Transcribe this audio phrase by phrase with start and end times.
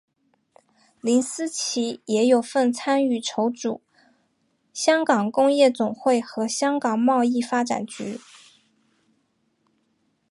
[1.01, 3.83] 林思齐也有份参与筹组
[4.73, 8.19] 香港工业总会和香港贸易发展局。